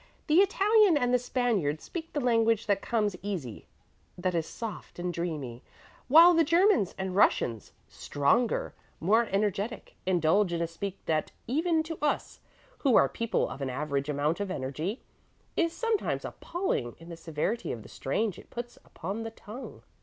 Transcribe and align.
The 0.25 0.39
Italian 0.39 0.97
and 0.97 1.13
the 1.13 1.19
Spaniard 1.19 1.79
speak 1.79 2.11
the 2.11 2.19
language 2.19 2.65
that 2.65 2.81
comes 2.81 3.15
easy 3.21 3.67
that 4.17 4.33
is 4.33 4.47
soft 4.47 4.97
and 4.97 5.13
dreamy; 5.13 5.61
while 6.07 6.33
the 6.33 6.43
Germans 6.43 6.95
and 6.97 7.15
Russians, 7.15 7.71
stronger, 7.87 8.73
more 8.99 9.25
energetic, 9.31 9.93
indulge 10.07 10.53
in 10.53 10.59
a 10.59 10.65
speech 10.65 10.97
that 11.05 11.29
even 11.45 11.83
to 11.83 11.99
us, 12.03 12.39
who 12.79 12.95
are 12.95 13.07
people 13.07 13.47
of 13.47 13.61
an 13.61 13.69
average 13.69 14.09
amount 14.09 14.39
of 14.39 14.49
energy, 14.49 15.03
is 15.55 15.71
sometimes 15.71 16.25
appalling 16.25 16.95
in 16.97 17.09
the 17.09 17.15
severity 17.15 17.71
of 17.71 17.83
the 17.83 17.87
strain 17.87 18.33
it 18.37 18.49
puts 18.49 18.77
upon 18.83 19.21
the 19.21 19.29
tongue. 19.29 19.83